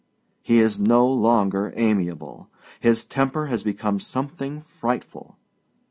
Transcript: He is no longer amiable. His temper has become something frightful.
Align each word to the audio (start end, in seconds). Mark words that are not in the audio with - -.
He 0.41 0.57
is 0.57 0.79
no 0.79 1.05
longer 1.07 1.73
amiable. 1.75 2.49
His 2.79 3.05
temper 3.05 3.45
has 3.45 3.61
become 3.61 3.99
something 3.99 4.59
frightful. 4.59 5.37